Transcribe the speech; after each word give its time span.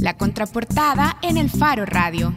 La 0.00 0.16
contraportada 0.16 1.18
en 1.22 1.36
el 1.36 1.50
Faro 1.50 1.84
Radio. 1.84 2.32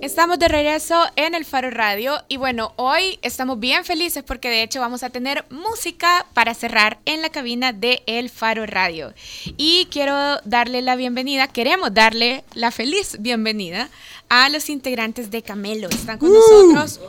Estamos 0.00 0.38
de 0.38 0.48
regreso 0.48 1.04
en 1.16 1.34
el 1.34 1.44
Faro 1.44 1.70
Radio 1.70 2.18
y 2.28 2.38
bueno, 2.38 2.72
hoy 2.76 3.18
estamos 3.22 3.60
bien 3.60 3.84
felices 3.84 4.22
porque 4.22 4.48
de 4.48 4.62
hecho 4.62 4.80
vamos 4.80 5.02
a 5.02 5.10
tener 5.10 5.44
música 5.50 6.26
para 6.34 6.54
cerrar 6.54 6.98
en 7.04 7.22
la 7.22 7.28
cabina 7.28 7.72
de 7.72 8.02
El 8.06 8.30
Faro 8.30 8.66
Radio. 8.66 9.12
Y 9.56 9.86
quiero 9.90 10.14
darle 10.44 10.82
la 10.82 10.96
bienvenida, 10.96 11.46
queremos 11.48 11.92
darle 11.92 12.44
la 12.54 12.70
feliz 12.70 13.18
bienvenida 13.20 13.90
a 14.28 14.48
los 14.48 14.70
integrantes 14.70 15.30
de 15.30 15.42
Camelo. 15.42 15.88
Están 15.88 16.18
con 16.18 16.32
nosotros. 16.32 17.00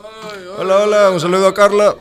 Hola, 0.58 0.84
hola, 0.84 1.10
un 1.10 1.20
saludo 1.20 1.48
a 1.48 1.54
Carla. 1.54 1.96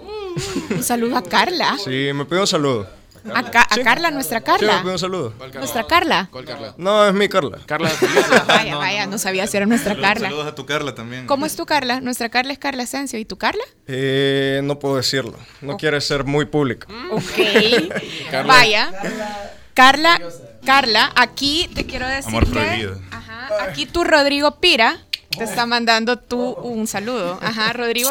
Un 0.71 0.83
saludo 0.83 1.17
a 1.17 1.23
Carla. 1.23 1.79
Sí, 1.79 2.11
me 2.13 2.25
pido 2.25 2.41
un 2.41 2.47
saludo. 2.47 3.02
A, 3.35 3.51
Ca- 3.51 3.67
a 3.71 3.77
Carla, 3.85 4.11
nuestra 4.11 4.39
Sí, 4.41 4.45
Carla. 4.45 4.83
un 4.85 4.99
saludo. 4.99 5.33
Nuestra 5.55 5.87
Carla. 5.87 6.29
¿Cuál 6.33 6.45
Carla? 6.45 6.75
No, 6.77 7.07
es 7.07 7.15
mi 7.15 7.29
Carla. 7.29 7.59
Carla 7.67 7.91
Vaya, 8.49 8.77
vaya, 8.77 9.07
no 9.07 9.19
sabía 9.19 9.47
si 9.47 9.57
era 9.57 9.67
nuestra 9.67 9.95
Carla. 9.97 10.29
Saludos 10.29 10.47
a 10.49 10.55
tu 10.55 10.67
Carla 10.67 10.95
también. 10.95 11.27
¿Cómo 11.27 11.47
es 11.47 11.55
tu 11.57 11.65
Carla? 11.67 12.01
Nuestra 12.01 12.29
Carla 12.31 12.53
es 12.53 12.59
Carla 12.59 12.83
Asensio. 12.83 13.19
¿Y 13.19 13.25
tu 13.25 13.39
Carla? 13.39 13.63
Eh, 13.87 14.61
no 14.65 14.79
puedo 14.79 14.97
decirlo. 14.97 15.35
No 15.61 15.77
quiere 15.77 16.01
ser 16.01 16.25
muy 16.25 16.47
pública. 16.47 16.89
Ok. 17.11 17.23
Vaya. 18.47 18.93
Carla, 19.75 20.21
Carla, 20.65 21.13
aquí 21.17 21.69
te 21.75 21.87
quiero 21.87 22.07
decir 22.07 22.29
Amor 22.29 22.51
que-. 22.51 22.91
Ajá, 23.11 23.49
aquí 23.65 23.87
tu 23.87 24.05
Rodrigo 24.05 24.61
Pira 24.61 24.99
te 25.37 25.45
está 25.45 25.65
mandando 25.67 26.19
tú 26.19 26.53
un 26.53 26.87
saludo. 26.87 27.39
Ajá, 27.41 27.73
Rodrigo 27.73 28.11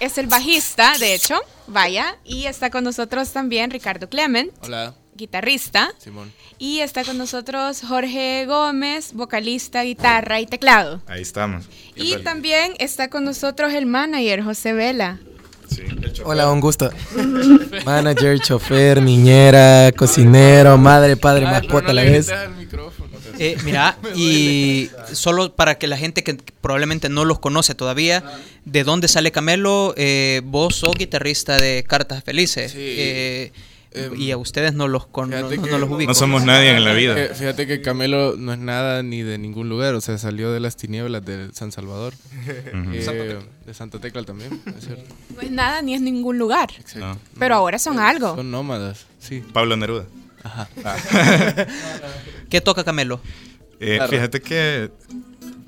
es 0.00 0.18
el 0.18 0.26
bajista, 0.26 0.96
de 0.98 1.14
hecho. 1.14 1.40
Vaya. 1.66 2.16
Y 2.24 2.46
está 2.46 2.70
con 2.70 2.84
nosotros 2.84 3.32
también 3.32 3.70
Ricardo 3.70 4.08
Clement, 4.08 4.52
Hola, 4.62 4.94
guitarrista. 5.14 5.92
Simón. 5.98 6.32
Y 6.58 6.80
está 6.80 7.04
con 7.04 7.18
nosotros 7.18 7.82
Jorge 7.86 8.46
Gómez, 8.46 9.12
vocalista, 9.12 9.82
guitarra 9.82 10.40
y 10.40 10.46
teclado. 10.46 11.02
Ahí 11.06 11.22
estamos. 11.22 11.66
Y 11.94 12.16
también 12.18 12.74
está 12.78 13.08
con 13.08 13.24
nosotros 13.24 13.72
el 13.72 13.86
manager 13.86 14.42
José 14.42 14.72
Vela. 14.72 15.18
Sí, 15.68 15.82
el 15.82 16.12
chofer. 16.12 16.26
Hola, 16.26 16.50
un 16.50 16.60
gusto. 16.60 16.90
Manager, 17.84 18.38
chofer, 18.38 19.02
niñera, 19.02 19.90
cocinero, 19.92 20.78
madre, 20.78 21.16
padre, 21.16 21.44
mascota 21.44 21.90
a 21.90 21.94
la 21.94 22.02
vez. 22.02 22.30
Eh, 23.38 23.56
mira, 23.64 23.98
y 24.14 24.90
solo 25.12 25.54
para 25.54 25.76
que 25.76 25.86
la 25.86 25.96
gente 25.96 26.22
que 26.24 26.34
probablemente 26.60 27.08
no 27.08 27.24
los 27.24 27.38
conoce 27.38 27.74
todavía, 27.74 28.22
¿de 28.64 28.84
dónde 28.84 29.08
sale 29.08 29.32
Camelo? 29.32 29.94
Eh, 29.96 30.42
vos 30.44 30.76
sos 30.76 30.94
guitarrista 30.94 31.58
de 31.58 31.84
Cartas 31.86 32.24
Felices. 32.24 32.72
Sí. 32.72 32.78
eh, 32.80 33.52
Em, 33.96 34.20
y 34.20 34.30
a 34.30 34.36
ustedes 34.36 34.74
no 34.74 34.88
los, 34.88 35.06
con, 35.06 35.30
no, 35.30 35.40
los 35.40 35.90
ubico. 35.90 36.10
No 36.10 36.14
somos 36.14 36.44
nadie 36.44 36.76
en 36.76 36.84
la 36.84 36.92
vida. 36.92 37.18
Eh, 37.18 37.30
fíjate 37.34 37.66
que 37.66 37.80
Camelo 37.80 38.36
no 38.36 38.52
es 38.52 38.58
nada 38.58 39.02
ni 39.02 39.22
de 39.22 39.38
ningún 39.38 39.70
lugar, 39.70 39.94
o 39.94 40.02
sea, 40.02 40.18
salió 40.18 40.52
de 40.52 40.60
las 40.60 40.76
tinieblas 40.76 41.24
de 41.24 41.50
San 41.52 41.72
Salvador. 41.72 42.14
Eh, 42.96 43.38
de 43.66 43.74
Santa 43.74 43.98
Tecla 43.98 44.22
también, 44.22 44.60
es 44.78 44.84
cierto. 44.84 45.14
No 45.34 45.40
es 45.40 45.50
nada 45.50 45.82
ni 45.82 45.94
es 45.94 46.00
ningún 46.00 46.38
lugar. 46.38 46.70
Exacto. 46.78 47.00
No. 47.00 47.18
Pero 47.38 47.54
ahora 47.56 47.78
son 47.78 47.98
algo. 47.98 48.34
Son 48.36 48.50
nómadas, 48.50 49.06
sí. 49.18 49.42
Pablo 49.52 49.76
Neruda. 49.76 50.06
Ajá. 50.46 50.68
¿Qué 52.50 52.60
toca 52.60 52.84
Camelo? 52.84 53.20
Eh, 53.80 53.96
Claro. 53.96 54.10
Fíjate 54.10 54.40
que 54.40 54.90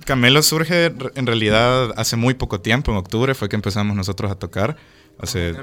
Camelo 0.04 0.42
surge 0.42 0.86
en 1.16 1.26
realidad 1.26 1.92
hace 1.96 2.16
muy 2.16 2.34
poco 2.34 2.60
tiempo, 2.60 2.90
en 2.90 2.96
octubre 2.96 3.34
fue 3.34 3.48
que 3.48 3.56
empezamos 3.56 3.94
nosotros 3.94 4.30
a 4.30 4.36
tocar, 4.36 4.76
hace 5.18 5.54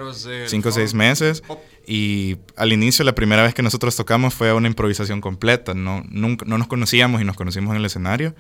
cinco 0.48 0.70
o 0.70 0.72
seis 0.72 0.94
meses. 0.94 1.42
Y 1.88 2.38
al 2.56 2.72
inicio, 2.72 3.04
la 3.06 3.16
primera 3.16 3.42
vez 3.42 3.54
que 3.54 3.64
nosotros 3.64 3.96
tocamos 3.96 4.34
fue 4.34 4.54
una 4.54 4.68
improvisación 4.68 5.22
completa, 5.22 5.74
no, 5.74 6.04
nunca, 6.10 6.46
no 6.46 6.58
nos 6.58 6.68
conocíamos 6.68 7.22
y 7.22 7.26
nos 7.26 7.36
conocimos 7.36 7.72
en 7.72 7.78
el 7.78 7.86
escenario. 7.86 8.36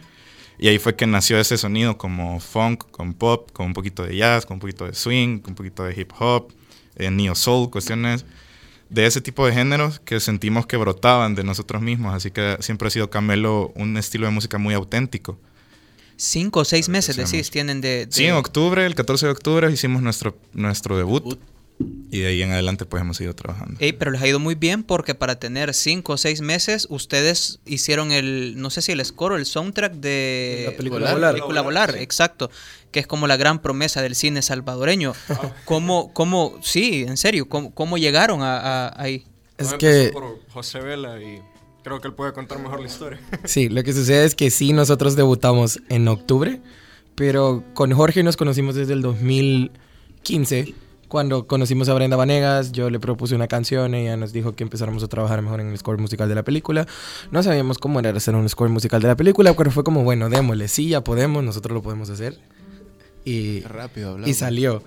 Y 0.58 0.68
ahí 0.68 0.78
fue 0.78 0.96
que 0.96 1.08
nació 1.08 1.40
ese 1.40 1.58
sonido 1.58 1.98
como 1.98 2.40
funk, 2.40 2.86
con 2.92 3.14
pop, 3.14 3.52
con 3.52 3.66
un 3.68 3.74
poquito 3.74 4.04
de 4.04 4.16
jazz, 4.16 4.46
con 4.46 4.56
un 4.56 4.60
poquito 4.60 4.86
de 4.86 4.94
swing, 4.94 5.40
con 5.40 5.52
un 5.52 5.56
poquito 5.56 5.84
de 5.84 6.00
hip 6.00 6.12
hop, 6.20 6.54
eh, 6.96 7.10
neo 7.10 7.36
soul, 7.36 7.70
cuestiones 7.72 8.26
de 8.96 9.06
ese 9.06 9.20
tipo 9.22 9.46
de 9.46 9.54
géneros 9.54 10.00
que 10.00 10.20
sentimos 10.20 10.66
que 10.66 10.78
brotaban 10.78 11.36
de 11.36 11.44
nosotros 11.44 11.82
mismos. 11.82 12.16
Así 12.16 12.32
que 12.32 12.58
siempre 12.62 12.88
ha 12.88 12.92
sido 12.92 13.10
Camelo 13.10 13.72
un 13.76 13.98
estilo 13.98 14.26
de 14.26 14.32
música 14.32 14.58
muy 14.58 14.74
auténtico. 14.74 15.38
Cinco 16.18 16.62
o 16.62 16.66
seis 16.66 16.88
meses, 16.88 17.18
decís, 17.18 17.52
tienen 17.52 17.82
de... 17.82 18.06
de- 18.06 18.12
Sí, 18.12 18.26
en 18.26 18.36
octubre, 18.36 18.86
el 18.86 18.96
14 18.96 19.26
de 19.26 19.32
octubre, 19.34 19.70
hicimos 19.72 20.02
nuestro, 20.02 20.38
nuestro 20.54 20.96
debut. 20.96 21.38
Y 22.10 22.20
de 22.22 22.28
ahí 22.28 22.42
en 22.42 22.52
adelante, 22.54 22.86
pues 22.86 23.02
hemos 23.02 23.20
ido 23.20 23.34
trabajando. 23.36 23.76
Ey, 23.82 23.92
pero 23.92 24.10
les 24.12 24.22
ha 24.22 24.28
ido 24.28 24.40
muy 24.40 24.56
bien 24.56 24.84
porque 24.84 25.14
para 25.16 25.38
tener 25.38 25.74
cinco 25.74 26.14
o 26.14 26.18
seis 26.18 26.40
meses, 26.40 26.88
ustedes 26.90 27.60
hicieron 27.66 28.14
el, 28.14 28.54
no 28.58 28.70
sé 28.70 28.82
si 28.82 28.94
el 28.94 29.04
score 29.04 29.34
o 29.34 29.36
el 29.36 29.46
soundtrack 29.46 29.94
de 29.96 30.68
La 30.72 30.78
película 30.78 31.00
Volar. 31.02 31.14
Volar. 31.16 31.34
película 31.34 31.62
Volar, 31.62 31.96
exacto, 31.98 32.50
que 32.92 33.02
es 33.02 33.08
como 33.08 33.28
la 33.28 33.36
gran 33.36 33.62
promesa 33.62 34.02
del 34.02 34.16
cine 34.16 34.42
salvadoreño. 34.42 35.12
¿Cómo, 35.66 36.14
cómo, 36.14 36.58
sí, 36.62 37.04
en 37.06 37.18
serio, 37.18 37.50
cómo, 37.50 37.74
cómo 37.74 37.98
llegaron 37.98 38.42
a, 38.42 38.58
a- 38.88 39.02
ahí? 39.02 39.26
Es 39.58 39.74
que, 39.74 40.12
por 40.14 40.40
José 40.54 40.80
Vela 40.80 41.22
y 41.22 41.42
creo 41.84 42.00
que 42.00 42.08
él 42.08 42.14
puede 42.14 42.32
contar 42.32 42.60
mejor 42.60 42.80
la 42.80 42.88
historia. 42.88 43.20
sí, 43.44 43.68
lo 43.68 43.84
que 43.84 43.92
sucede 43.92 44.24
es 44.24 44.36
que 44.36 44.50
sí, 44.50 44.72
nosotros 44.72 45.18
debutamos 45.18 45.82
en 45.90 46.08
octubre, 46.08 46.62
pero 47.16 47.64
con 47.74 47.92
Jorge 47.92 48.24
nos 48.24 48.38
conocimos 48.38 48.76
desde 48.76 48.94
el 48.94 49.02
2015, 49.02 50.74
cuando 51.16 51.48
conocimos 51.48 51.88
a 51.88 51.94
Brenda 51.94 52.18
Vanegas, 52.18 52.74
yo 52.74 52.90
le 52.90 53.00
propuse 53.00 53.36
una 53.36 53.48
canción, 53.48 53.96
ella 53.96 54.18
nos 54.18 54.34
dijo 54.34 54.54
que 54.54 54.66
empezáramos 54.66 55.02
a 55.02 55.08
trabajar 55.08 55.42
mejor 55.42 55.62
en 55.62 55.70
el 55.70 55.78
score 55.78 55.98
musical 55.98 56.28
de 56.28 56.36
la 56.36 56.44
película. 56.44 56.88
No 57.32 57.42
sabíamos 57.42 57.78
cómo 57.78 58.02
era 58.02 58.10
hacer 58.10 58.36
un 58.36 58.50
score 58.50 58.70
musical 58.70 59.02
de 59.02 59.08
la 59.08 59.16
película, 59.16 59.54
pero 59.54 59.72
fue 59.72 59.86
como, 59.86 60.04
bueno, 60.04 60.30
démosle, 60.30 60.68
sí, 60.68 60.90
ya 60.90 61.06
podemos, 61.06 61.42
nosotros 61.42 61.74
lo 61.74 61.82
podemos 61.82 62.10
hacer. 62.10 62.38
Y 63.26 63.62
rápido 63.62 64.18
y 64.24 64.34
salió. 64.36 64.84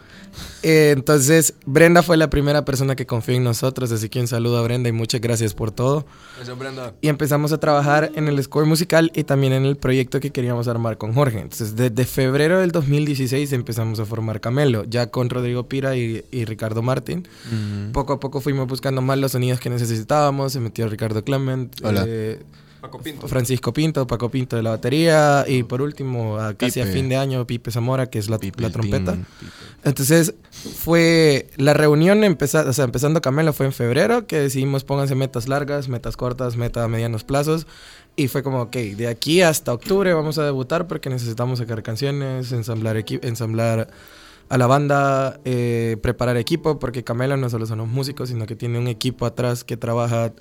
Eh, 0.63 0.93
entonces, 0.97 1.55
Brenda 1.67 2.03
fue 2.05 2.17
la 2.17 2.31
primera 2.31 2.65
persona 2.65 2.95
que 2.95 3.05
confió 3.05 3.35
en 3.35 3.43
nosotros, 3.43 3.91
así 3.91 4.09
que 4.09 4.21
un 4.21 4.29
saludo 4.29 4.59
a 4.59 4.63
Brenda 4.63 4.89
y 4.89 4.93
muchas 4.93 5.21
gracias 5.21 5.55
por 5.55 5.73
todo. 5.73 6.07
Eso, 6.41 6.55
Brenda. 6.55 6.95
Y 7.01 7.09
empezamos 7.09 7.53
a 7.53 7.59
trabajar 7.59 8.13
en 8.15 8.29
el 8.29 8.41
score 8.43 8.65
musical 8.67 9.11
y 9.15 9.25
también 9.25 9.53
en 9.53 9.65
el 9.65 9.77
proyecto 9.77 10.21
que 10.21 10.31
queríamos 10.31 10.69
armar 10.69 10.99
con 10.99 11.13
Jorge. 11.15 11.41
Entonces, 11.41 11.75
desde 11.75 12.05
febrero 12.05 12.61
del 12.61 12.71
2016 12.71 13.53
empezamos 13.53 13.99
a 13.99 14.05
formar 14.05 14.41
Camelo, 14.41 14.85
ya 14.85 15.09
con 15.09 15.29
Rodrigo 15.31 15.67
Pira 15.69 15.97
y, 15.97 16.25
y 16.31 16.45
Ricardo 16.45 16.81
Martín. 16.83 17.27
Ujú. 17.47 17.93
Poco 17.93 18.13
a 18.15 18.21
poco 18.21 18.41
fuimos 18.41 18.69
buscando 18.69 19.03
más 19.03 19.19
los 19.19 19.33
sonidos 19.33 19.59
que 19.59 19.71
necesitábamos, 19.71 20.53
se 20.53 20.61
metió 20.61 20.87
Ricardo 20.89 21.25
Clement, 21.25 21.75
Hola. 21.83 22.05
eh, 22.07 22.39
Paco 22.81 23.01
Pinto. 23.01 23.27
Francisco 23.27 23.73
Pinto, 23.73 24.07
Paco 24.07 24.31
Pinto 24.31 24.57
de 24.57 24.63
la 24.63 24.71
batería 24.71 25.45
y 25.49 25.65
por 25.65 25.83
último, 25.83 26.39
a 26.39 26.55
casi 26.55 26.81
a 26.81 26.87
fin 26.87 27.09
de 27.09 27.17
año, 27.17 27.47
Pipe 27.47 27.71
Zamora, 27.71 28.07
que 28.07 28.19
es 28.19 28.31
la, 28.31 28.39
Pipe 28.39 28.61
la 28.61 28.69
el 28.69 28.73
trompeta. 28.73 29.13
Team. 29.13 29.25
Entonces 29.85 30.35
fue 30.51 31.51
la 31.57 31.75
reunión 31.75 32.23
empezar, 32.25 32.69
o 32.69 32.73
sea, 32.73 32.85
empezando 32.85 33.21
Camelo 33.21 33.53
fue 33.53 33.67
en 33.67 33.73
febrero 33.73 34.27
que 34.27 34.39
decidimos 34.39 34.85
pónganse 34.85 35.15
metas 35.15 35.49
largas, 35.49 35.89
metas 35.89 36.17
cortas, 36.17 36.57
meta 36.57 36.85
a 36.85 36.89
medianos 36.89 37.25
plazos 37.25 37.67
y 38.17 38.29
fue 38.29 38.43
como 38.43 38.63
ok, 38.63 38.77
de 38.77 39.09
aquí 39.09 39.43
hasta 39.43 39.73
octubre 39.73 40.13
vamos 40.13 40.39
a 40.39 40.45
debutar 40.45 40.87
porque 40.87 41.11
necesitamos 41.11 41.59
sacar 41.61 41.83
canciones, 41.83 42.53
ensamblar 42.53 43.05
ensamblar 43.23 43.89
a 44.49 44.59
la 44.59 44.67
banda, 44.67 45.41
eh, 45.45 45.97
preparar 46.03 46.37
equipo 46.37 46.79
porque 46.79 47.05
Camelo 47.05 47.37
no 47.37 47.51
solo 47.51 47.67
son 47.67 47.79
los 47.79 47.89
músicos 47.89 48.29
sino 48.29 48.47
que 48.47 48.57
tiene 48.57 48.79
un 48.79 48.89
equipo 48.89 49.27
atrás 49.27 49.63
que 49.63 49.77
trabaja 49.77 50.33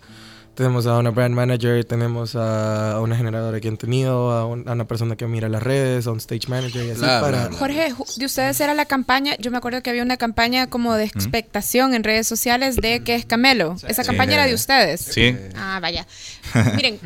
tenemos 0.57 0.87
a 0.87 0.97
una 0.97 1.11
brand 1.11 1.35
manager, 1.35 1.85
tenemos 1.85 2.35
a, 2.35 2.93
a 2.93 3.01
una 3.01 3.15
generadora 3.15 3.59
que 3.61 3.67
han 3.67 3.77
tenido, 3.77 4.31
a, 4.31 4.45
un- 4.47 4.67
a 4.67 4.73
una 4.73 4.85
persona 4.87 5.15
que 5.15 5.27
mira 5.27 5.47
las 5.49 5.61
redes, 5.61 6.07
a 6.07 6.11
un 6.11 6.17
stage 6.17 6.47
manager 6.49 6.83
y 6.83 6.89
así 6.89 7.01
para... 7.01 7.49
Jorge, 7.53 7.93
de 8.17 8.25
ustedes 8.25 8.59
era 8.59 8.73
la 8.73 8.85
campaña, 8.85 9.35
yo 9.37 9.51
me 9.51 9.57
acuerdo 9.57 9.83
que 9.83 9.91
había 9.91 10.01
una 10.01 10.17
campaña 10.17 10.67
como 10.67 10.95
de 10.95 11.03
expectación 11.05 11.93
en 11.93 12.03
redes 12.03 12.27
sociales 12.27 12.75
de 12.75 13.03
que 13.03 13.13
es 13.15 13.25
Camelo. 13.25 13.75
Esa 13.87 14.01
Sí. 14.03 14.07
campaña 14.07 14.33
era 14.33 14.47
de 14.47 14.55
ustedes. 14.55 14.99
Sí, 15.01 15.35
Ah, 15.55 15.77
vaya. 15.79 16.07
Miren, 16.75 16.99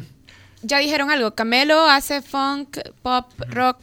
ya 0.63 0.77
dijeron 0.79 1.11
algo, 1.11 1.35
Camelo 1.35 1.85
hace 1.89 2.21
funk, 2.21 2.77
pop, 3.01 3.25
rock. 3.49 3.77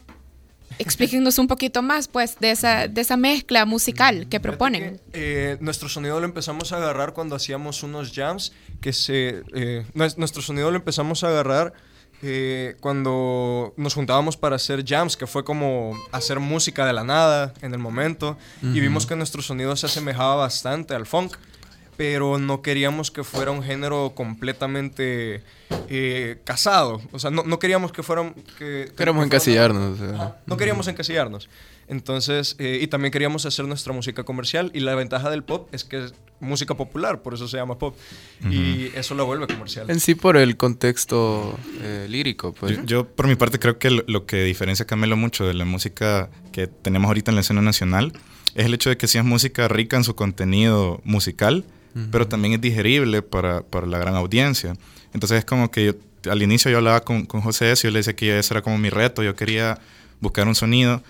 Explíquenos 0.77 1.37
un 1.39 1.47
poquito 1.47 1.81
más, 1.81 2.07
pues, 2.07 2.37
de 2.39 2.51
esa, 2.51 2.87
de 2.87 3.01
esa 3.01 3.17
mezcla 3.17 3.65
musical 3.65 4.27
que 4.29 4.39
proponen. 4.39 4.99
Eh, 5.13 5.57
nuestro 5.59 5.89
sonido 5.89 6.19
lo 6.19 6.25
empezamos 6.25 6.71
a 6.71 6.77
agarrar 6.77 7.13
cuando 7.13 7.35
hacíamos 7.35 7.83
unos 7.83 8.11
jams 8.13 8.53
que 8.81 8.93
se... 8.93 9.43
eh, 9.53 9.85
nues- 9.93 10.17
nuestro 10.17 10.41
sonido 10.41 10.69
lo 10.71 10.77
empezamos 10.77 11.23
a 11.23 11.29
agarrar 11.29 11.73
eh, 12.21 12.75
cuando 12.81 13.73
nos 13.77 13.93
juntábamos 13.93 14.35
para 14.37 14.57
hacer 14.57 14.83
jams, 14.85 15.15
que 15.17 15.25
fue 15.27 15.43
como 15.43 15.93
hacer 16.11 16.39
música 16.39 16.85
de 16.85 16.93
la 16.93 17.03
nada 17.03 17.53
en 17.61 17.73
el 17.73 17.79
momento. 17.79 18.37
Y 18.61 18.79
vimos 18.79 19.05
que 19.05 19.15
nuestro 19.15 19.41
sonido 19.41 19.75
se 19.75 19.85
asemejaba 19.87 20.35
bastante 20.35 20.93
al 20.93 21.05
funk. 21.05 21.35
Pero 21.99 22.37
no 22.37 22.61
queríamos 22.61 23.11
que 23.11 23.25
fuera 23.25 23.51
un 23.51 23.61
género 23.61 24.13
completamente 24.15 25.43
eh, 25.89 26.37
casado. 26.45 27.01
O 27.11 27.19
sea, 27.19 27.29
no, 27.29 27.43
no 27.43 27.59
queríamos 27.59 27.91
que 27.91 28.03
fueran... 28.03 28.33
Que, 28.57 28.85
que 28.87 28.93
Queremos 28.95 29.19
fueran- 29.19 29.25
encasillarnos. 29.25 29.99
o 29.99 30.05
sea. 30.07 30.15
Ajá, 30.15 30.37
No 30.45 30.55
queríamos 30.55 30.87
encasillarnos. 30.87 31.49
Entonces, 31.89 32.55
eh, 32.57 32.79
y 32.81 32.87
también 32.87 33.11
queríamos 33.11 33.45
hacer 33.45 33.65
nuestra 33.65 33.91
música 33.91 34.23
comercial 34.23 34.71
y 34.73 34.79
la 34.79 34.95
ventaja 34.95 35.29
del 35.29 35.43
pop 35.43 35.67
es 35.73 35.83
que 35.83 36.05
es 36.05 36.13
música 36.39 36.73
popular, 36.77 37.21
por 37.21 37.33
eso 37.33 37.49
se 37.49 37.57
llama 37.57 37.77
pop. 37.77 37.97
Y 38.49 38.91
eso 38.95 39.13
lo 39.13 39.25
vuelve 39.25 39.47
comercial. 39.47 39.89
En 39.89 39.99
sí 39.99 40.15
por 40.15 40.37
el 40.37 40.55
contexto 40.55 41.59
eh, 41.81 42.05
lírico. 42.07 42.53
Pues. 42.53 42.79
Yo, 42.85 43.07
por 43.09 43.27
mi 43.27 43.35
parte 43.35 43.59
creo 43.59 43.77
que 43.77 43.89
lo, 43.89 44.25
que 44.25 44.43
diferencia 44.43 44.83
a 44.83 44.87
Camelo 44.87 45.17
mucho 45.17 45.45
de 45.45 45.53
la 45.53 45.65
música 45.65 46.29
que 46.53 46.67
tenemos 46.67 47.09
ahorita 47.09 47.31
en 47.31 47.35
la 47.35 47.41
escena 47.41 47.61
nacional 47.61 48.13
es 48.55 48.65
el 48.67 48.73
hecho 48.73 48.89
de 48.89 48.95
que 48.97 49.07
sí 49.09 49.17
es 49.17 49.25
música 49.25 49.67
rica 49.67 49.97
en 49.97 50.05
su 50.05 50.15
contenido 50.15 51.01
musical, 51.03 51.65
pero 52.11 52.27
también 52.27 52.53
es 52.53 52.61
digerible 52.61 53.21
para, 53.21 53.61
para, 53.61 53.87
la 53.87 53.97
gran 53.97 54.15
audiencia. 54.15 54.75
Entonces 55.13 55.39
es 55.39 55.45
como 55.45 55.71
que 55.71 55.95
al 56.29 56.41
inicio 56.41 56.69
yo 56.69 56.77
hablaba 56.77 57.01
con, 57.01 57.25
con 57.25 57.41
José 57.41 57.71
y 57.71 57.75
yo 57.75 57.91
le 57.91 57.99
decía 57.99 58.15
que 58.15 58.39
ese 58.39 58.53
era 58.53 58.61
como 58.61 58.77
mi 58.77 58.89
reto, 58.89 59.23
yo 59.23 59.35
quería 59.35 59.79
buscar 60.19 60.47
un 60.47 60.55
sonido 60.55 61.01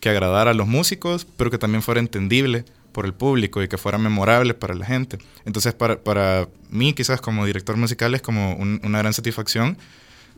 que 0.00 0.08
agradara 0.08 0.52
a 0.52 0.54
los 0.54 0.66
músicos, 0.66 1.26
pero 1.36 1.50
que 1.50 1.58
también 1.58 1.82
fuera 1.82 2.00
entendible 2.00 2.64
por 2.92 3.04
el 3.04 3.14
público 3.14 3.62
y 3.62 3.68
que 3.68 3.78
fuera 3.78 3.98
memorable 3.98 4.54
para 4.54 4.74
la 4.74 4.86
gente. 4.86 5.18
Entonces, 5.44 5.74
para, 5.74 6.00
para 6.00 6.48
mí, 6.70 6.92
quizás 6.92 7.20
como 7.20 7.46
director 7.46 7.76
musical, 7.76 8.14
es 8.14 8.22
como 8.22 8.54
una 8.56 8.98
gran 8.98 9.12
satisfacción 9.12 9.78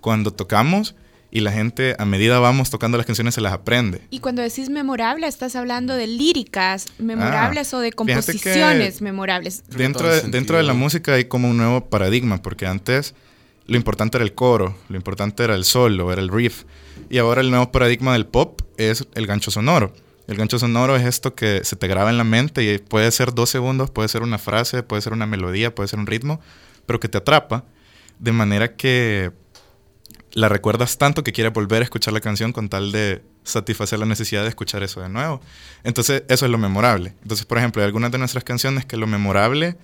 cuando 0.01 0.33
tocamos 0.33 0.95
y 1.31 1.41
la 1.41 1.53
gente 1.53 1.94
a 1.99 2.05
medida 2.05 2.38
vamos 2.38 2.71
tocando 2.71 2.99
las 2.99 3.06
canciones 3.06 3.35
se 3.35 3.41
las 3.41 3.53
aprende. 3.53 4.03
Y 4.11 4.21
cuando 4.21 4.43
decís 4.43 4.69
memorable, 4.69 5.27
estás 5.27 5.56
hablando 5.56 5.94
de 5.94 6.06
líricas 6.06 6.87
memorables 6.99 7.73
ah, 7.73 7.79
o 7.79 7.81
de 7.81 7.93
composiciones 7.93 9.00
memorables. 9.00 9.62
Dentro 9.69 10.09
de, 10.09 10.23
dentro 10.23 10.56
de 10.56 10.62
la 10.62 10.75
música 10.75 11.15
hay 11.15 11.27
como 11.27 11.49
un 11.49 11.56
nuevo 11.56 11.88
paradigma, 11.88 12.43
porque 12.43 12.67
antes 12.67 13.15
lo 13.67 13.77
importante 13.77 14.19
era 14.19 14.25
el 14.25 14.35
coro, 14.35 14.77
lo 14.88 14.97
importante 14.97 15.44
era 15.44 15.55
el 15.55 15.65
solo, 15.65 16.12
era 16.12 16.21
el 16.21 16.29
riff. 16.29 16.65
Y 17.09 17.19
ahora 17.19 17.41
el 17.41 17.50
nuevo 17.50 17.71
paradigma 17.71 18.12
del 18.12 18.27
pop 18.27 18.61
es 18.77 19.06
el 19.15 19.27
gancho 19.27 19.50
sonoro. 19.50 19.93
El 20.27 20.37
gancho 20.37 20.59
sonoro 20.59 20.97
es 20.97 21.05
esto 21.05 21.35
que 21.35 21.65
se 21.65 21.77
te 21.77 21.88
graba 21.88 22.11
en 22.11 22.17
la 22.17 22.25
mente 22.25 22.62
y 22.62 22.79
puede 22.79 23.11
ser 23.11 23.35
dos 23.35 23.50
segundos, 23.50 23.91
puede 23.91 24.09
ser 24.09 24.23
una 24.23 24.38
frase, 24.38 24.82
puede 24.82 25.03
ser 25.03 25.12
una 25.12 25.27
melodía, 25.27 25.75
puede 25.75 25.88
ser 25.88 25.99
un 25.99 26.06
ritmo, 26.06 26.41
pero 26.87 27.00
que 27.00 27.09
te 27.09 27.19
atrapa 27.19 27.65
de 28.21 28.32
manera 28.32 28.77
que 28.77 29.32
la 30.32 30.49
recuerdas 30.49 30.99
tanto 30.99 31.25
que 31.25 31.32
quieres 31.32 31.53
volver 31.53 31.82
a 31.82 31.85
escuchar 31.85 32.12
la 32.12 32.21
canción 32.21 32.53
con 32.53 32.69
tal 32.69 32.93
de 32.93 33.23
satisfacer 33.43 33.99
la 33.99 34.06
necesidad 34.06 34.43
de 34.43 34.49
escuchar 34.49 34.82
eso 34.82 35.00
de 35.00 35.09
nuevo. 35.09 35.41
Entonces, 35.82 36.25
eso 36.29 36.44
es 36.47 36.53
lo 36.53 36.59
memorable. 36.59 37.15
Entonces, 37.23 37.47
por 37.47 37.59
ejemplo, 37.59 37.82
hay 37.82 37.87
algunas 37.87 38.12
de 38.12 38.19
nuestras 38.19 38.44
canciones 38.44 38.85
que 38.85 38.97
lo 38.97 39.06
memorable 39.06 39.77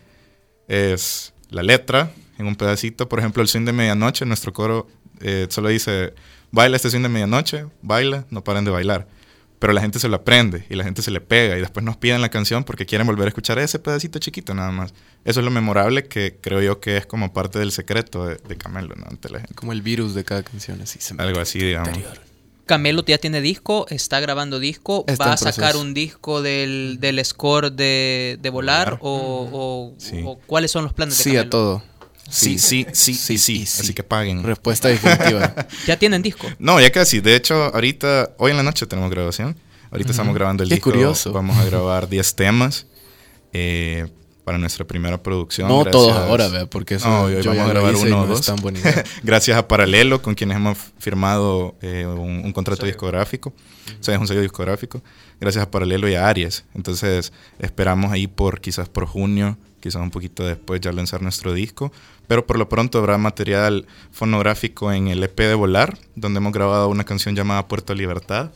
es 0.69 1.33
la 1.51 1.63
letra, 1.63 2.13
en 2.39 2.47
un 2.47 2.57
pedacito, 2.57 3.09
por 3.09 3.19
ejemplo, 3.19 3.43
el 3.43 3.49
swing 3.49 3.65
de 3.65 3.73
medianoche, 3.73 4.27
nuestro 4.27 4.53
coro 4.53 4.87
eh, 5.21 5.47
solo 5.49 5.69
dice, 5.69 6.13
baila 6.51 6.77
este 6.77 6.91
swing 6.91 7.03
de 7.03 7.09
medianoche, 7.09 7.67
baila, 7.83 8.27
no 8.31 8.45
paren 8.45 8.65
de 8.65 8.71
bailar 8.71 9.09
pero 9.59 9.73
la 9.73 9.81
gente 9.81 9.99
se 9.99 10.09
lo 10.09 10.17
aprende 10.17 10.67
y 10.69 10.75
la 10.75 10.85
gente 10.85 11.03
se 11.03 11.11
le 11.11 11.21
pega 11.21 11.57
y 11.57 11.61
después 11.61 11.85
nos 11.85 11.97
piden 11.97 12.21
la 12.21 12.29
canción 12.29 12.65
porque 12.65 12.87
quieren 12.87 13.07
volver 13.07 13.27
a 13.27 13.29
escuchar 13.29 13.59
ese 13.59 13.79
pedacito 13.79 14.19
chiquito 14.19 14.55
nada 14.55 14.71
más. 14.71 14.93
Eso 15.25 15.41
es 15.41 15.45
lo 15.45 15.51
memorable 15.51 16.05
que 16.05 16.37
creo 16.41 16.61
yo 16.61 16.81
que 16.81 16.97
es 16.97 17.07
como 17.07 17.33
parte 17.33 17.59
del 17.59 17.73
secreto 17.73 18.27
de, 18.27 18.57
Camelo 18.57 18.95
¿no? 18.97 19.07
ante 19.09 19.31
la 19.31 19.39
gente. 19.39 19.55
Como 19.55 19.73
el 19.73 19.83
virus 19.83 20.15
de 20.15 20.25
cada 20.25 20.43
canción, 20.43 20.81
así 20.83 20.99
se 21.01 21.15
Algo 21.19 21.41
así, 21.41 21.59
digamos. 21.59 21.99
Camelo 22.67 23.05
ya 23.05 23.19
tiene 23.19 23.41
disco, 23.41 23.87
está 23.91 24.19
grabando 24.19 24.59
disco, 24.59 25.07
va 25.21 25.33
a 25.33 25.37
sacar 25.37 25.77
un 25.77 25.95
disco 25.95 26.43
del, 26.43 26.99
del 27.01 27.25
score 27.25 27.71
de, 27.71 28.39
de 28.43 28.51
Volar, 28.51 28.99
O, 29.01 29.95
o, 30.25 30.39
cuáles 30.47 30.73
son 30.73 30.83
los 30.83 30.93
planes 30.93 31.17
de 31.17 31.25
Sí, 31.25 31.37
a 31.37 31.49
todo. 31.49 31.83
Sí, 32.29 32.59
sí, 32.59 32.87
sí, 32.93 33.15
sí, 33.15 33.39
sí, 33.39 33.63
Así 33.63 33.95
que 33.95 34.03
paguen. 34.03 34.43
Respuesta 34.43 34.89
definitiva. 34.89 35.55
¿Ya 35.87 35.99
tienen 35.99 36.23
disco? 36.23 36.47
No, 36.59 36.81
ya 36.81 36.91
casi. 36.91 37.21
De 37.21 37.37
hecho, 37.37 37.73
ahorita, 37.75 38.35
hoy 38.39 38.51
en 38.51 38.57
la 38.57 38.63
noche 38.63 38.87
tenemos 38.87 39.11
grabación. 39.11 39.57
Ahorita 39.91 40.11
estamos 40.11 40.35
grabando 40.35 40.63
el 40.63 40.69
Qué 40.69 40.77
disco. 40.77 40.91
curioso. 40.91 41.33
Vamos 41.33 41.57
a 41.57 41.65
grabar 41.65 42.09
10 42.09 42.35
temas 42.35 42.87
eh, 43.53 44.07
para 44.45 44.59
nuestra 44.59 44.85
primera 44.85 45.23
producción. 45.23 45.69
No 45.69 45.85
todos 45.85 46.13
ahora, 46.13 46.49
¿vea? 46.49 46.67
porque 46.67 46.97
eso 46.97 47.09
no, 47.09 47.23
hoy 47.23 47.35
vamos 47.43 47.59
a 47.59 47.69
grabar 47.69 47.97
uno 47.97 48.23
o 48.23 48.27
dos. 48.27 48.49
Es 48.49 49.05
Gracias 49.23 49.57
a 49.57 49.67
Paralelo, 49.67 50.23
con 50.23 50.35
quienes 50.35 50.57
hemos 50.57 50.79
firmado 50.99 51.77
eh, 51.83 52.07
un, 52.07 52.53
contrato 52.53 52.87
discográfico. 52.87 53.55
O 54.01 54.03
sea, 54.03 54.15
es 54.15 54.21
un 54.21 54.27
sello 54.27 54.43
discográfico. 54.43 55.03
Gracias 55.41 55.65
a 55.65 55.71
Paralelo 55.71 56.09
y 56.09 56.15
a 56.15 56.29
Aries. 56.29 56.65
Entonces, 56.75 57.33
esperamos 57.59 58.13
ahí 58.13 58.27
por 58.27 58.61
quizás 58.61 58.89
por 58.89 59.07
junio 59.07 59.57
quizás 59.87 60.03
un 60.03 60.11
poquito 60.11 60.45
después 60.45 60.81
ya 60.81 60.93
lanzar 60.93 61.23
nuestro 61.23 61.55
disco. 61.55 61.93
Pero 62.27 62.45
por 62.45 62.59
lo 62.59 62.69
pronto 62.69 62.99
habrá 62.99 63.19
material 63.19 63.87
fonográfico 64.11 64.93
en 64.93 65.07
el 65.07 65.23
EP 65.23 65.39
de 65.39 65.55
Volar, 65.55 65.97
donde 66.17 66.39
hemos 66.39 66.53
grabado 66.53 66.89
una 66.89 67.05
canción 67.05 67.37
llamada 67.37 67.69
Puerto 67.69 67.95
Libertad. 67.95 68.51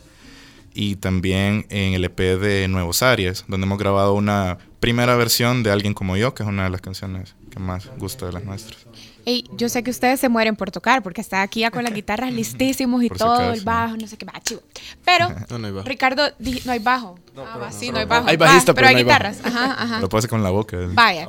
Y 0.75 0.97
también 0.97 1.67
en 1.69 1.95
el 1.95 2.05
EP 2.05 2.19
de 2.19 2.67
Nuevos 2.69 3.03
Aries, 3.03 3.45
donde 3.49 3.67
hemos 3.67 3.79
grabado 3.79 4.15
una 4.15 4.59
primera 4.81 5.15
versión 5.17 5.63
de 5.63 5.71
Alguien 5.71 5.95
como 5.95 6.17
yo, 6.17 6.35
que 6.35 6.43
es 6.43 6.49
una 6.49 6.65
de 6.65 6.71
las 6.71 6.81
canciones 6.81 7.35
que 7.51 7.61
más 7.61 7.89
gusta 7.99 8.27
de 8.27 8.33
las 8.33 8.45
nuestras. 8.45 8.87
Hey, 9.31 9.45
yo 9.53 9.69
sé 9.69 9.85
que 9.85 9.93
ustedes 9.93 10.19
se 10.19 10.29
mueren 10.29 10.57
por 10.57 10.73
tocar, 10.73 11.05
porque 11.05 11.21
está 11.21 11.43
aquí 11.43 11.61
ya 11.61 11.71
con 11.71 11.85
las 11.85 11.95
guitarras 11.95 12.33
listísimos 12.33 13.01
y 13.05 13.09
todo, 13.09 13.53
el 13.53 13.61
bajo, 13.61 13.97
no 13.97 14.09
sé 14.09 14.17
qué, 14.17 14.27
va, 14.27 14.33
chivo. 14.43 14.61
Pero, 15.05 15.29
Ricardo, 15.85 16.25
no 16.65 16.73
hay 16.73 16.81
bajo. 16.81 17.17
No, 17.37 17.45
ah, 17.45 17.71
sí, 17.71 17.93
no 17.93 18.01
hay 18.01 18.07
bajo. 18.07 18.29
Hay 18.29 18.37
bajista, 18.37 18.75
pero, 18.75 18.89
hay 18.89 18.97
guitarras. 18.97 19.39
Ajá, 19.45 19.77
ajá. 19.79 20.01
Lo 20.01 20.09
puedes 20.09 20.25
hacer 20.25 20.31
con 20.31 20.43
la 20.43 20.51
boca. 20.51 20.77
Vaya. 20.95 21.29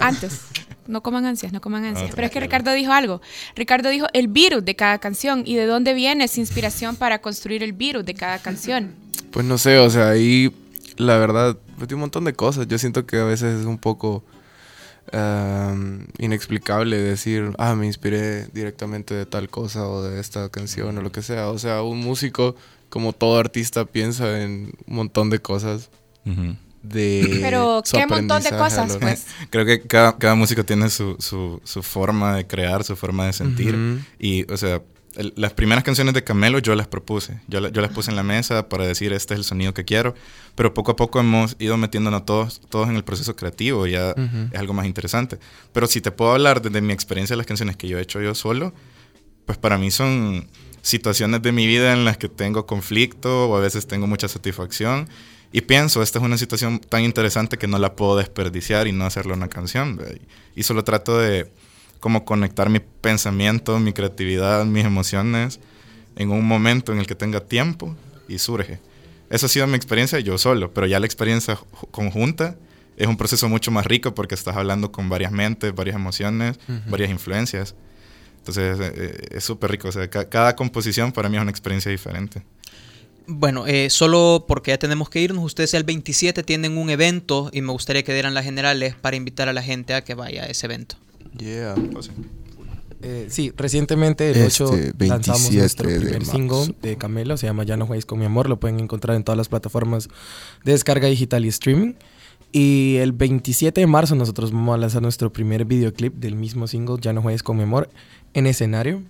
Antes. 0.00 0.40
No 0.88 1.00
coman 1.04 1.26
ansias, 1.26 1.52
no 1.52 1.60
coman 1.60 1.84
ansias. 1.84 2.10
Pero 2.12 2.26
es 2.26 2.32
que 2.32 2.40
Ricardo 2.40 2.72
dijo 2.72 2.92
algo. 2.92 3.20
Ricardo 3.54 3.88
dijo 3.88 4.08
el 4.14 4.26
virus 4.26 4.64
de 4.64 4.74
cada 4.74 4.98
canción 4.98 5.44
y 5.46 5.54
de 5.54 5.66
dónde 5.66 5.94
viene 5.94 6.24
esa 6.24 6.40
inspiración 6.40 6.96
para 6.96 7.20
construir 7.20 7.62
el 7.62 7.72
virus 7.72 8.04
de 8.04 8.14
cada 8.14 8.40
canción. 8.40 8.96
Pues 9.30 9.46
no 9.46 9.58
sé, 9.58 9.78
o 9.78 9.90
sea, 9.90 10.08
ahí 10.08 10.52
la 10.96 11.18
verdad, 11.18 11.56
pues, 11.78 11.92
un 11.92 12.00
montón 12.00 12.24
de 12.24 12.32
cosas. 12.32 12.66
Yo 12.66 12.78
siento 12.78 13.06
que 13.06 13.18
a 13.18 13.24
veces 13.24 13.60
es 13.60 13.66
un 13.66 13.78
poco 13.78 14.24
inexplicable 16.18 16.96
decir, 16.96 17.52
ah, 17.58 17.74
me 17.74 17.86
inspiré 17.86 18.46
directamente 18.48 19.14
de 19.14 19.26
tal 19.26 19.48
cosa 19.48 19.86
o 19.86 20.02
de 20.02 20.20
esta 20.20 20.48
canción 20.48 20.98
o 20.98 21.02
lo 21.02 21.12
que 21.12 21.22
sea. 21.22 21.48
O 21.48 21.58
sea, 21.58 21.82
un 21.82 21.98
músico, 21.98 22.56
como 22.88 23.12
todo 23.12 23.38
artista, 23.38 23.84
piensa 23.84 24.42
en 24.42 24.72
un 24.86 24.96
montón 24.96 25.30
de 25.30 25.38
cosas. 25.38 25.90
De 26.82 27.38
Pero, 27.42 27.82
¿qué 27.90 28.06
montón 28.06 28.42
de 28.42 28.50
cosas? 28.50 28.96
Pues? 28.98 29.26
Creo 29.50 29.64
que 29.64 29.80
cada, 29.82 30.16
cada 30.18 30.34
músico 30.34 30.64
tiene 30.64 30.90
su, 30.90 31.16
su, 31.18 31.60
su, 31.64 31.82
forma 31.82 32.36
de 32.36 32.46
crear, 32.46 32.84
su 32.84 32.96
forma 32.96 33.26
de 33.26 33.32
sentir. 33.32 33.76
Y, 34.18 34.50
o 34.50 34.56
sea, 34.56 34.82
las 35.34 35.52
primeras 35.54 35.84
canciones 35.84 36.14
de 36.14 36.24
Camelo 36.24 36.58
yo 36.58 36.74
las 36.74 36.86
propuse, 36.86 37.40
yo, 37.48 37.68
yo, 37.68 37.80
las 37.80 37.90
puse 37.90 38.10
en 38.10 38.16
la 38.16 38.22
mesa 38.22 38.68
para 38.68 38.86
decir 38.86 39.12
este 39.12 39.34
es 39.34 39.38
el 39.38 39.44
sonido 39.44 39.74
que 39.74 39.84
quiero, 39.84 40.14
pero 40.54 40.74
poco 40.74 40.92
a 40.92 40.96
poco 40.96 41.20
hemos 41.20 41.56
ido 41.58 41.76
metiéndonos 41.76 42.24
todos, 42.26 42.60
todos 42.68 42.88
en 42.88 42.96
el 42.96 43.04
proceso 43.04 43.34
creativo, 43.36 43.86
ya 43.86 44.10
es 44.10 44.58
algo 44.58 44.74
más 44.74 44.86
interesante. 44.86 45.38
Pero 45.72 45.86
si 45.86 46.00
te 46.00 46.10
puedo 46.10 46.32
hablar 46.32 46.62
desde 46.62 46.80
mi 46.80 46.92
experiencia 46.92 47.34
de 47.34 47.38
las 47.38 47.46
canciones 47.46 47.76
que 47.76 47.88
yo 47.88 47.98
he 47.98 48.02
hecho 48.02 48.20
yo 48.20 48.34
solo, 48.34 48.72
pues 49.46 49.58
para 49.58 49.78
mí 49.78 49.90
son 49.90 50.46
situaciones 50.82 51.42
de 51.42 51.52
mi 51.52 51.66
vida 51.66 51.92
en 51.92 52.04
las 52.04 52.16
que 52.16 52.28
tengo 52.28 52.66
conflicto 52.66 53.48
o 53.48 53.56
a 53.56 53.60
veces 53.60 53.86
tengo 53.86 54.06
mucha 54.06 54.28
satisfacción 54.28 55.08
y 55.52 55.62
pienso, 55.62 56.02
esta 56.02 56.18
es 56.18 56.24
una 56.24 56.38
situación 56.38 56.80
tan 56.80 57.02
interesante 57.02 57.56
que 57.56 57.66
no 57.66 57.78
la 57.78 57.96
puedo 57.96 58.16
desperdiciar 58.16 58.86
y 58.86 58.92
no 58.92 59.06
hacerle 59.06 59.32
una 59.32 59.48
canción. 59.48 60.00
Y 60.54 60.64
solo 60.64 60.84
trato 60.84 61.18
de 61.18 61.50
como 62.00 62.24
conectar 62.24 62.70
mi 62.70 62.80
pensamiento, 62.80 63.78
mi 63.78 63.92
creatividad, 63.92 64.64
mis 64.64 64.84
emociones 64.84 65.60
en 66.16 66.30
un 66.30 66.46
momento 66.46 66.92
en 66.92 66.98
el 66.98 67.06
que 67.06 67.14
tenga 67.14 67.40
tiempo 67.40 67.94
y 68.28 68.38
surge. 68.38 68.80
Esa 69.28 69.46
ha 69.46 69.48
sido 69.48 69.66
mi 69.66 69.74
experiencia 69.76 70.20
yo 70.20 70.38
solo, 70.38 70.72
pero 70.72 70.86
ya 70.86 71.00
la 71.00 71.06
experiencia 71.06 71.58
conjunta 71.90 72.56
es 72.96 73.06
un 73.06 73.16
proceso 73.16 73.48
mucho 73.48 73.70
más 73.70 73.86
rico 73.86 74.14
porque 74.14 74.34
estás 74.34 74.56
hablando 74.56 74.92
con 74.92 75.08
varias 75.08 75.32
mentes, 75.32 75.74
varias 75.74 75.96
emociones, 75.96 76.58
varias 76.86 77.10
influencias. 77.10 77.74
Entonces 78.38 78.78
eh, 78.80 78.92
eh, 78.96 79.28
es 79.32 79.44
súper 79.44 79.70
rico. 79.72 79.88
O 79.88 79.92
sea, 79.92 80.08
cada 80.08 80.56
composición 80.56 81.12
para 81.12 81.28
mí 81.28 81.36
es 81.36 81.42
una 81.42 81.50
experiencia 81.50 81.90
diferente. 81.90 82.42
Bueno, 83.26 83.66
eh, 83.66 83.90
solo 83.90 84.44
porque 84.46 84.70
ya 84.70 84.78
tenemos 84.78 85.10
que 85.10 85.20
irnos, 85.20 85.44
ustedes 85.44 85.74
el 85.74 85.82
27 85.82 86.44
tienen 86.44 86.78
un 86.78 86.90
evento 86.90 87.50
y 87.52 87.60
me 87.60 87.72
gustaría 87.72 88.04
que 88.04 88.12
dieran 88.12 88.34
las 88.34 88.44
generales 88.44 88.94
para 88.94 89.16
invitar 89.16 89.48
a 89.48 89.52
la 89.52 89.62
gente 89.62 89.94
a 89.94 90.04
que 90.04 90.14
vaya 90.14 90.44
a 90.44 90.46
ese 90.46 90.66
evento. 90.66 90.96
Yeah. 91.38 91.74
Eh, 93.02 93.26
sí, 93.30 93.52
recientemente 93.56 94.30
el 94.30 94.46
8 94.46 94.74
este, 94.74 95.06
lanzamos 95.06 95.52
nuestro 95.52 95.88
primer 95.88 96.24
single 96.24 96.74
de 96.80 96.96
Camelo, 96.96 97.36
se 97.36 97.46
llama 97.46 97.64
Ya 97.64 97.76
no 97.76 97.86
juegues 97.86 98.06
con 98.06 98.18
mi 98.18 98.24
amor, 98.24 98.48
lo 98.48 98.58
pueden 98.58 98.80
encontrar 98.80 99.16
en 99.16 99.22
todas 99.22 99.36
las 99.36 99.48
plataformas 99.48 100.08
de 100.64 100.72
descarga 100.72 101.08
digital 101.08 101.44
y 101.44 101.48
streaming. 101.48 101.94
Y 102.52 102.96
el 102.96 103.12
27 103.12 103.80
de 103.80 103.86
marzo 103.86 104.14
nosotros 104.14 104.50
vamos 104.50 104.74
a 104.74 104.78
lanzar 104.78 105.02
nuestro 105.02 105.32
primer 105.32 105.66
videoclip 105.66 106.14
del 106.14 106.36
mismo 106.36 106.66
single, 106.66 106.96
Ya 107.00 107.12
no 107.12 107.20
juegues 107.22 107.42
con 107.42 107.56
mi 107.56 107.64
amor, 107.64 107.90
en 108.34 108.46
escenario. 108.46 109.02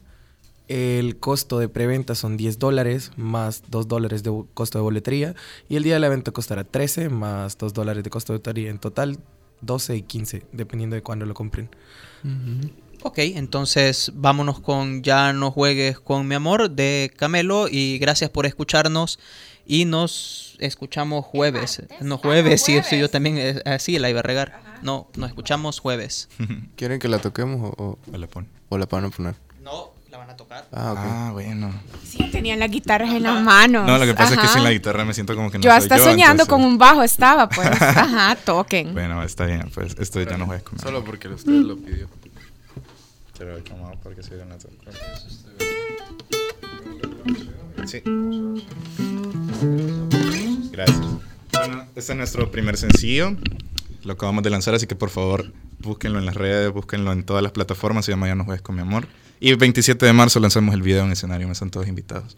El 0.69 1.19
costo 1.19 1.61
de 1.61 1.69
preventa 1.69 2.17
son 2.17 2.37
10 2.37 2.59
dólares 2.59 3.13
más 3.17 3.63
2 3.71 3.87
dólares 3.87 4.25
de 4.25 4.33
costo 4.53 4.79
de 4.79 4.83
boletería. 4.83 5.37
Y 5.69 5.77
el 5.77 5.85
día 5.85 5.95
del 5.95 6.05
evento 6.05 6.33
costará 6.33 6.65
13 6.65 7.09
más 7.09 7.57
2 7.57 7.73
dólares 7.73 8.03
de 8.03 8.11
costo 8.11 8.33
de 8.33 8.39
boletería. 8.39 8.71
En 8.71 8.79
total 8.79 9.19
12 9.61 9.97
y 9.97 10.03
15, 10.03 10.47
dependiendo 10.53 10.97
de 10.97 11.03
cuándo 11.03 11.27
lo 11.27 11.35
compren. 11.35 11.71
Ok, 13.03 13.19
entonces 13.19 14.11
vámonos 14.15 14.61
con 14.61 15.03
Ya 15.03 15.33
no 15.33 15.51
juegues 15.51 16.01
con 16.01 16.27
mi 16.27 16.35
amor 16.35 16.71
de 16.71 17.13
Camelo 17.17 17.69
y 17.71 17.99
gracias 17.99 18.31
por 18.31 18.47
escucharnos 18.47 19.19
y 19.67 19.85
nos 19.85 20.57
escuchamos 20.59 21.25
jueves. 21.25 21.83
No 22.01 22.19
jueves, 22.19 22.63
sí, 22.63 22.81
sí, 22.89 22.99
yo 22.99 23.11
también 23.11 23.63
así 23.65 23.99
la 23.99 24.11
iba 24.11 24.21
a 24.21 24.23
regar. 24.23 24.61
No, 24.83 25.09
nos 25.17 25.29
escuchamos 25.29 25.81
jueves. 25.81 26.29
¿Quieren 26.77 26.99
que 26.99 27.09
la 27.09 27.19
toquemos 27.19 27.73
o, 27.77 27.99
o 28.13 28.17
la 28.17 28.27
pon? 28.27 28.49
O 28.69 28.79
la 28.79 28.87
van 28.87 29.05
a 29.07 29.11
poner. 29.11 29.35
No, 29.63 29.93
van 30.27 30.35
a 30.35 30.37
tocar. 30.37 30.67
Ah, 30.73 30.93
okay. 30.93 31.05
ah 31.07 31.31
bueno. 31.33 31.73
Sí, 32.05 32.29
tenían 32.31 32.59
las 32.59 32.71
guitarras 32.71 33.11
en 33.11 33.23
las 33.23 33.41
manos. 33.43 33.87
No, 33.87 33.97
lo 33.97 34.05
que 34.05 34.15
pasa 34.15 34.35
es 34.35 34.41
que 34.41 34.49
sin 34.49 34.65
la 34.65 34.73
guitarra 34.73 35.05
me 35.05 35.15
siento 35.15 35.35
como 35.37 35.51
que 35.51 35.59
no 35.59 35.65
Yo 35.65 35.71
soy 35.71 35.79
hasta 35.79 35.99
yo, 35.99 36.05
soñando 36.05 36.43
entonces- 36.43 36.49
con 36.49 36.65
un 36.65 36.79
bajo 36.79 37.03
estaba, 37.03 37.49
pues. 37.49 37.69
Ajá, 37.81 38.37
toquen. 38.45 38.93
Bueno, 38.93 39.23
está 39.23 39.47
bien, 39.47 39.71
pues 39.73 39.97
esto 39.99 40.21
ya 40.23 40.37
no 40.37 40.47
juegues 40.47 40.65
con 40.65 40.75
mi 40.75 40.81
Solo 40.81 41.05
porque 41.05 41.29
usted 41.29 41.53
lo 41.53 41.77
pidió. 41.77 42.09
Quiero 43.37 43.55
ver 43.55 43.65
cómo 43.69 43.87
hago 43.87 43.99
porque 44.03 44.23
soy 44.23 44.39
de 44.39 44.43
una 44.43 44.57
Sí. 47.87 48.03
Gracias. 50.73 51.01
Bueno, 51.53 51.83
este 51.95 52.13
es 52.13 52.17
nuestro 52.17 52.51
primer 52.51 52.77
sencillo. 52.77 53.37
Lo 54.03 54.15
acabamos 54.15 54.43
de 54.43 54.51
lanzar, 54.51 54.75
así 54.75 54.87
que 54.87 54.97
por 54.97 55.11
favor 55.11 55.53
búsquenlo 55.79 56.19
en 56.19 56.27
las 56.27 56.35
redes, 56.35 56.73
búsquenlo 56.73 57.13
en 57.13 57.23
todas 57.25 57.43
las 57.43 57.53
plataformas. 57.53 58.05
Se 58.05 58.13
llama 58.13 58.27
Ya 58.27 58.35
no 58.35 58.45
juegues 58.45 58.63
con 58.63 58.75
mi 58.75 58.83
amor. 58.83 59.07
Y 59.41 59.51
el 59.51 59.57
27 59.57 60.05
de 60.07 60.13
marzo 60.13 60.41
lanzamos 60.41 60.75
el 60.75 60.83
video 60.83 61.05
en 61.05 61.13
escenario. 61.13 61.47
Me 61.47 61.53
están 61.53 61.71
todos 61.71 61.87
invitados. 61.89 62.37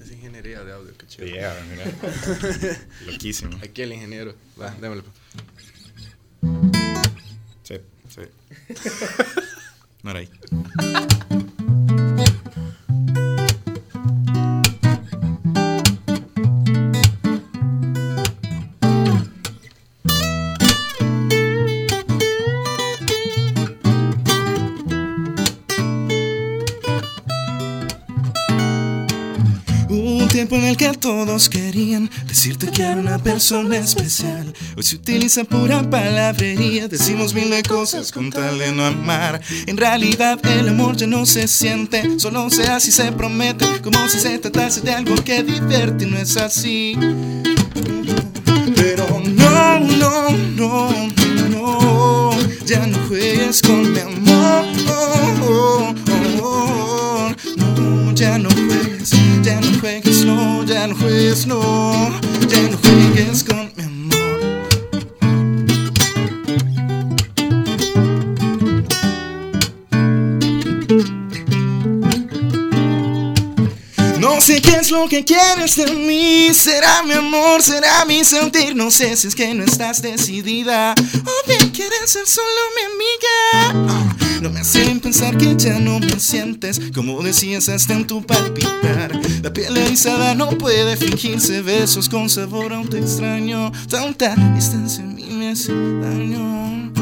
Es 0.00 0.10
ingeniería 0.12 0.62
de 0.62 0.72
audio, 0.72 0.92
qué 0.96 1.06
chido. 1.06 1.26
Yeah, 1.26 1.54
mira. 1.70 1.84
Loquísimo. 3.06 3.56
Aquí 3.62 3.82
el 3.82 3.92
ingeniero. 3.92 4.34
Va, 4.60 4.70
démosle. 4.80 5.04
Sí, 7.62 7.76
sí. 8.08 8.22
No 10.04 10.10
era 10.10 10.20
ahí. 10.20 10.28
Tiempo 30.34 30.56
en 30.56 30.64
el 30.64 30.76
que 30.76 30.88
todos 30.94 31.48
querían 31.48 32.10
decirte 32.26 32.66
que 32.66 32.82
era 32.82 32.96
una 32.96 33.18
persona 33.18 33.76
especial. 33.76 34.52
Hoy 34.76 34.82
se 34.82 34.96
utiliza 34.96 35.44
pura 35.44 35.88
palabrería, 35.88 36.88
decimos 36.88 37.32
mil 37.34 37.50
de 37.50 37.62
cosas 37.62 38.10
con 38.10 38.30
tal 38.30 38.58
de 38.58 38.72
no 38.72 38.84
amar. 38.84 39.40
En 39.68 39.76
realidad 39.76 40.44
el 40.44 40.70
amor 40.70 40.96
ya 40.96 41.06
no 41.06 41.24
se 41.24 41.46
siente, 41.46 42.18
solo 42.18 42.50
se 42.50 42.64
hace 42.64 42.88
y 42.88 42.92
se 42.92 43.12
promete, 43.12 43.80
como 43.80 44.08
si 44.08 44.18
se 44.18 44.36
tratase 44.40 44.80
de 44.80 44.92
algo 44.92 45.14
que 45.22 45.44
divierte 45.44 46.04
y 46.04 46.10
no 46.10 46.18
es 46.18 46.36
así. 46.36 46.96
Pero 48.74 49.06
no, 49.24 49.78
no, 49.78 50.30
no, 50.56 50.90
no, 51.48 52.30
ya 52.66 52.84
no 52.88 52.98
juegues 53.06 53.62
con 53.62 53.92
mi 53.92 54.00
amor. 54.00 54.64
No, 56.36 58.12
ya 58.14 58.38
no 58.38 58.48
juegues, 58.50 58.73
juegues, 61.04 61.46
no, 61.46 61.60
ya 62.48 62.62
no 62.62 62.78
juegues 62.78 63.44
con 63.44 63.72
mi 63.76 63.82
amor. 63.82 64.14
No 74.18 74.40
sé 74.40 74.60
qué 74.62 74.76
es 74.76 74.90
lo 74.90 75.08
que 75.08 75.24
quieres 75.24 75.76
de 75.76 75.92
mí. 75.92 76.52
Será 76.54 77.02
mi 77.02 77.12
amor, 77.12 77.62
será 77.62 78.04
mi 78.06 78.24
sentir. 78.24 78.74
No 78.74 78.90
sé 78.90 79.16
si 79.16 79.28
es 79.28 79.34
que 79.34 79.52
no 79.54 79.64
estás 79.64 80.00
decidida. 80.00 80.94
O 80.94 81.48
bien 81.48 81.70
quieres 81.70 82.10
ser 82.10 82.26
solo 82.26 82.48
mi 82.76 82.82
amiga. 83.84 84.03
No 84.44 84.50
me 84.50 84.60
hacen 84.60 85.00
pensar 85.00 85.38
que 85.38 85.56
ya 85.56 85.78
no 85.78 85.98
me 85.98 86.20
sientes. 86.20 86.78
Como 86.94 87.22
decías, 87.22 87.70
hasta 87.70 87.94
en 87.94 88.06
tu 88.06 88.22
palpitar. 88.22 89.18
La 89.42 89.50
piel 89.50 89.74
erizada 89.74 90.34
no 90.34 90.50
puede 90.50 90.98
fingirse. 90.98 91.62
Besos 91.62 92.10
con 92.10 92.28
sabor 92.28 92.74
aún 92.74 92.86
te 92.86 92.98
extraño. 92.98 93.72
Tanta 93.88 94.34
distancia 94.54 95.02
en 95.02 95.14
mí 95.14 95.24
me 95.30 95.52
hace 95.52 95.72
daño. 95.72 96.92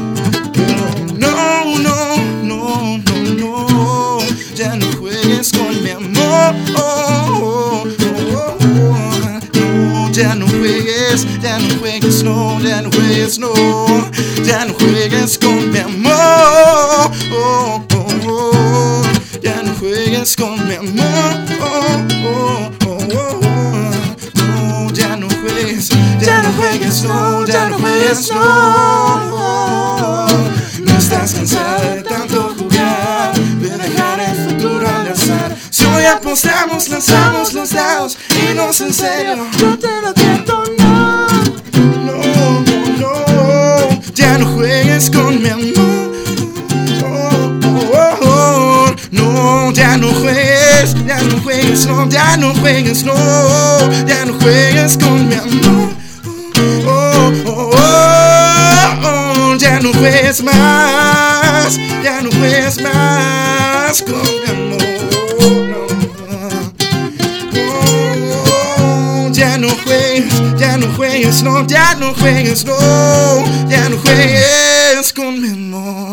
No, 1.17 1.77
no, 1.79 2.15
no, 2.43 2.97
no, 2.97 3.27
no. 3.35 4.19
Ya 4.55 4.77
no 4.77 4.85
juegues 4.93 5.51
con 5.51 5.83
mi 5.83 5.89
amor. 5.89 6.55
Oh, 6.77 7.83
oh, 8.37 8.57
oh. 8.71 9.39
No, 9.53 10.11
ya 10.13 10.33
no 10.33 10.47
juegues, 10.47 11.27
ya 11.41 11.59
no 11.59 11.75
juegues, 11.79 12.23
no, 12.23 12.61
ya 12.61 12.81
no 12.81 12.89
juegues, 12.89 13.37
no. 13.37 13.53
Ya 14.45 14.63
no 14.63 14.73
juegues 14.75 15.37
con 15.37 15.71
mi 15.71 15.79
amor. 15.79 16.02
No, 27.03 27.45
ya 27.45 27.69
no 27.69 27.77
juegues, 27.79 28.31
no. 28.31 29.33
No 30.79 30.97
estás 30.97 31.33
cansada 31.33 31.95
de 31.95 32.01
tanto 32.03 32.55
jugar, 32.57 33.33
de 33.35 33.69
dejar 33.69 34.19
el 34.19 34.35
futuro 34.49 34.87
al 34.87 35.07
azar. 35.07 35.55
Si 35.69 35.85
hoy 35.85 36.05
apostamos, 36.05 36.89
lanzamos 36.89 37.53
los 37.53 37.71
dados 37.71 38.17
y 38.29 38.53
no 38.53 38.69
es 38.69 38.81
en 38.81 38.93
serio. 38.93 39.47
Yo 39.57 39.77
te 39.77 40.01
lo 40.01 40.07
advierto, 40.09 40.63
no. 40.79 41.27
No, 42.05 42.63
no. 42.99 43.13
Ya 44.13 44.37
no 44.37 44.45
juegues 44.53 45.09
con 45.09 45.41
mi 45.41 45.49
amor. 45.49 46.13
No, 49.11 49.71
ya 49.71 49.97
no 49.97 50.07
juegues, 50.07 50.95
ya 51.05 51.21
no 51.21 51.39
juegues, 51.41 51.85
no, 51.85 52.09
ya 52.09 52.37
no 52.37 52.53
juegues, 52.55 53.03
no, 53.03 53.13
ya 54.05 54.25
no 54.25 54.33
juegues 54.39 54.97
con 54.97 55.27
mi 55.27 55.35
amor. 55.35 56.02
No 60.03 60.43
más, 60.43 61.79
ya 62.03 62.21
no 62.21 62.29
juegues 62.29 62.81
más 62.81 64.01
con 64.01 64.15
amor. 64.49 64.83
Oh, 67.69 69.29
ya 69.31 69.57
no 69.57 69.69
juegues, 69.69 70.57
ya 70.57 70.75
no 70.75 70.87
juegues, 70.97 71.41
no, 71.41 71.65
ya 71.65 71.95
no 71.95 72.13
juegues, 72.15 72.65
no, 72.65 72.75
ya 73.69 73.87
no 73.87 73.97
juegues 73.97 75.13
con 75.13 75.39
mi 75.41 75.47
amor. 75.47 76.12